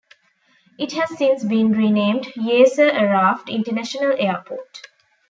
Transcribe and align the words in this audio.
It 0.79 0.93
has 0.93 1.15
since 1.15 1.43
been 1.43 1.73
renamed 1.73 2.23
Yasser 2.33 2.91
Arafat 2.91 3.49
International 3.49 4.15
Airport. 4.17 4.87